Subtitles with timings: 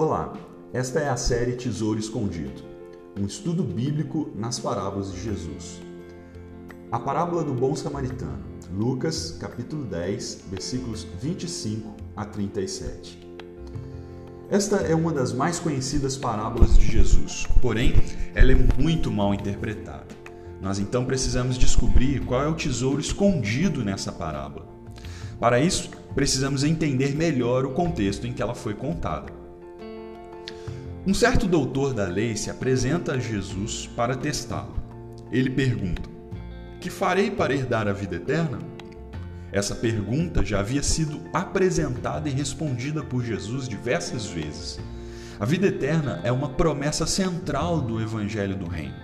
[0.00, 0.32] Olá,
[0.72, 2.62] esta é a série Tesouro Escondido,
[3.20, 5.78] um estudo bíblico nas parábolas de Jesus.
[6.90, 8.42] A parábola do bom samaritano,
[8.72, 13.28] Lucas, capítulo 10, versículos 25 a 37.
[14.48, 17.92] Esta é uma das mais conhecidas parábolas de Jesus, porém,
[18.34, 20.08] ela é muito mal interpretada.
[20.62, 24.66] Nós então precisamos descobrir qual é o tesouro escondido nessa parábola.
[25.38, 29.39] Para isso, precisamos entender melhor o contexto em que ela foi contada.
[31.06, 34.74] Um certo doutor da lei se apresenta a Jesus para testá-lo.
[35.32, 36.02] Ele pergunta:
[36.78, 38.58] Que farei para herdar a vida eterna?
[39.50, 44.78] Essa pergunta já havia sido apresentada e respondida por Jesus diversas vezes.
[45.40, 48.94] A vida eterna é uma promessa central do Evangelho do Reino.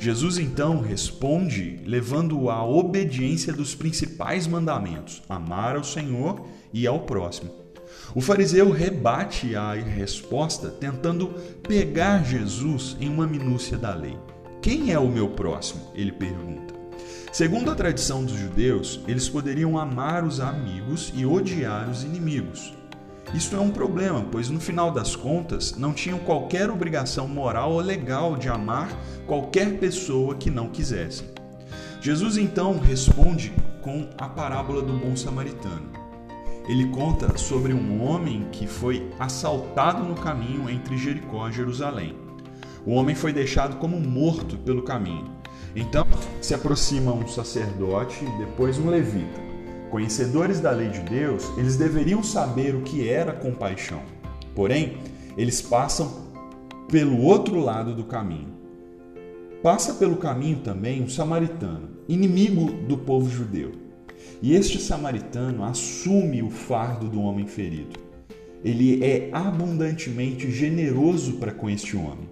[0.00, 7.69] Jesus então responde levando-o à obediência dos principais mandamentos: amar ao Senhor e ao próximo.
[8.14, 11.28] O fariseu rebate a resposta tentando
[11.62, 14.18] pegar Jesus em uma minúcia da lei.
[14.60, 15.90] Quem é o meu próximo?
[15.94, 16.74] Ele pergunta.
[17.32, 22.74] Segundo a tradição dos judeus, eles poderiam amar os amigos e odiar os inimigos.
[23.32, 27.80] Isso é um problema, pois no final das contas não tinham qualquer obrigação moral ou
[27.80, 28.90] legal de amar
[29.24, 31.28] qualquer pessoa que não quisessem.
[32.00, 35.99] Jesus então responde com a parábola do bom samaritano
[36.70, 42.14] ele conta sobre um homem que foi assaltado no caminho entre Jericó e Jerusalém.
[42.86, 45.34] O homem foi deixado como morto pelo caminho.
[45.74, 46.06] Então
[46.40, 49.40] se aproxima um sacerdote e depois um levita.
[49.90, 54.02] Conhecedores da lei de Deus, eles deveriam saber o que era compaixão.
[54.54, 54.98] Porém,
[55.36, 56.30] eles passam
[56.88, 58.54] pelo outro lado do caminho.
[59.60, 63.72] Passa pelo caminho também um samaritano, inimigo do povo judeu.
[64.42, 67.98] E este samaritano assume o fardo do homem ferido.
[68.64, 72.28] Ele é abundantemente generoso para com este homem.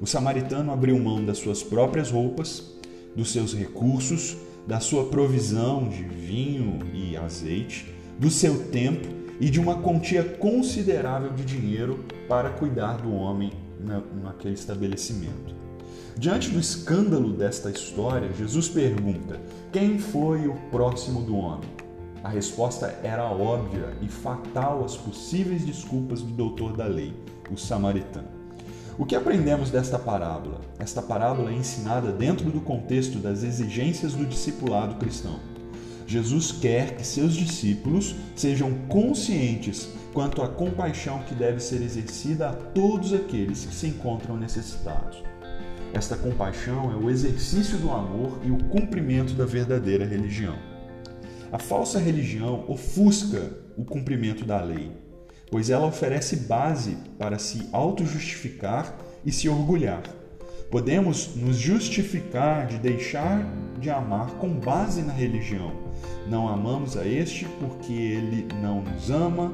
[0.00, 2.72] O samaritano abriu mão das suas próprias roupas,
[3.14, 4.36] dos seus recursos,
[4.66, 9.08] da sua provisão de vinho e azeite, do seu tempo
[9.40, 13.52] e de uma quantia considerável de dinheiro para cuidar do homem
[14.22, 15.54] naquele estabelecimento.
[16.16, 19.40] Diante do escândalo desta história, Jesus pergunta:
[19.72, 21.68] Quem foi o próximo do homem?
[22.22, 27.12] A resposta era óbvia e fatal às possíveis desculpas do doutor da lei,
[27.50, 28.28] o samaritano.
[28.98, 30.60] O que aprendemos desta parábola?
[30.78, 35.40] Esta parábola é ensinada dentro do contexto das exigências do discipulado cristão.
[36.06, 42.52] Jesus quer que seus discípulos sejam conscientes quanto à compaixão que deve ser exercida a
[42.52, 45.22] todos aqueles que se encontram necessitados.
[45.94, 50.56] Esta compaixão é o exercício do amor e o cumprimento da verdadeira religião.
[51.52, 54.90] A falsa religião ofusca o cumprimento da lei,
[55.50, 60.02] pois ela oferece base para se auto-justificar e se orgulhar.
[60.70, 63.46] Podemos nos justificar de deixar
[63.78, 65.72] de amar com base na religião.
[66.26, 69.52] Não amamos a este porque ele não nos ama,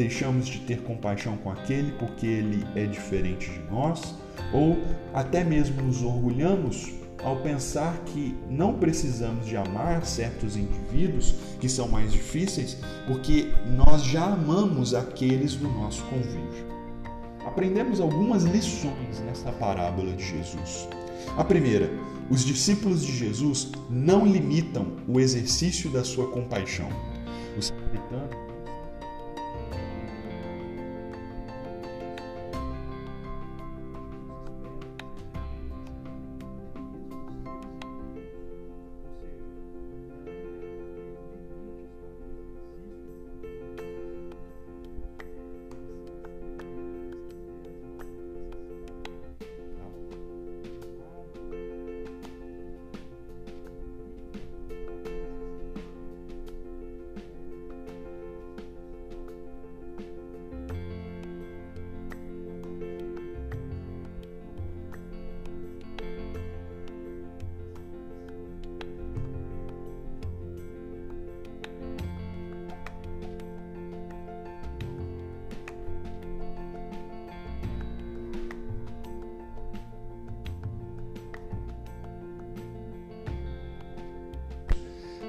[0.00, 4.14] deixamos de ter compaixão com aquele porque ele é diferente de nós
[4.50, 4.78] ou
[5.12, 11.86] até mesmo nos orgulhamos ao pensar que não precisamos de amar certos indivíduos que são
[11.86, 16.64] mais difíceis, porque nós já amamos aqueles do nosso convívio.
[17.44, 20.88] Aprendemos algumas lições nesta parábola de Jesus.
[21.36, 21.90] A primeira,
[22.30, 26.88] os discípulos de Jesus não limitam o exercício da sua compaixão.
[27.58, 28.50] O samaritano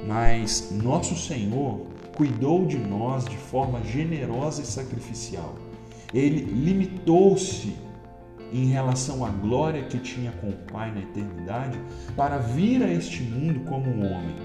[0.08, 5.56] mas nosso Senhor cuidou de nós de forma generosa e sacrificial.
[6.14, 7.74] Ele limitou-se
[8.52, 11.80] em relação à glória que tinha com o Pai na eternidade
[12.16, 14.36] para vir a este mundo como um homem.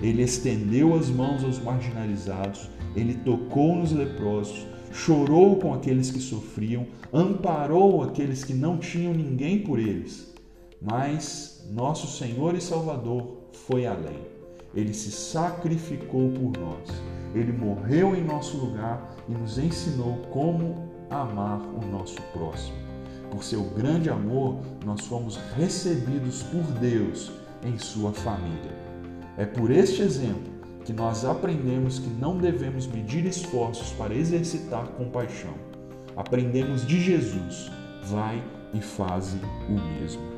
[0.00, 6.86] Ele estendeu as mãos aos marginalizados, ele tocou nos leprosos, chorou com aqueles que sofriam,
[7.12, 10.32] amparou aqueles que não tinham ninguém por eles.
[10.80, 14.37] Mas nosso Senhor e Salvador foi além.
[14.74, 16.88] Ele se sacrificou por nós.
[17.34, 22.76] Ele morreu em nosso lugar e nos ensinou como amar o nosso próximo.
[23.30, 27.30] Por seu grande amor, nós fomos recebidos por Deus
[27.64, 28.76] em sua família.
[29.36, 30.52] É por este exemplo
[30.84, 35.54] que nós aprendemos que não devemos medir esforços para exercitar compaixão.
[36.16, 37.70] Aprendemos de Jesus,
[38.04, 38.42] vai
[38.72, 39.38] e faze
[39.68, 40.37] o mesmo.